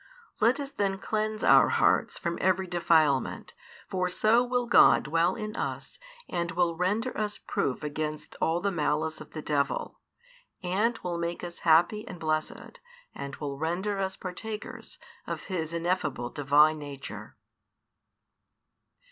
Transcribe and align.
Let 0.39 0.59
us 0.59 0.71
then 0.71 0.97
cleanse 0.97 1.43
our 1.43 1.69
hearts 1.69 2.17
from 2.17 2.39
every 2.41 2.65
defilement, 2.65 3.53
for 3.87 4.09
so 4.09 4.43
will 4.43 4.65
God 4.65 5.03
dwell 5.03 5.35
in 5.35 5.55
us 5.55 5.99
and 6.27 6.49
will 6.53 6.75
render 6.75 7.15
us 7.15 7.37
proof 7.37 7.83
against 7.83 8.35
all 8.41 8.61
the 8.61 8.71
malice 8.71 9.21
of 9.21 9.33
the 9.33 9.43
devil, 9.43 9.99
and 10.63 10.97
will 11.03 11.19
make 11.19 11.43
us 11.43 11.59
happy 11.69 12.07
and 12.07 12.19
blessed, 12.19 12.79
and 13.13 13.35
will 13.35 13.59
render 13.59 13.99
us 13.99 14.15
partakers 14.17 14.97
of 15.27 15.43
His 15.43 15.71
ineffable 15.71 16.31
Divine 16.31 16.79
nature. 16.79 17.37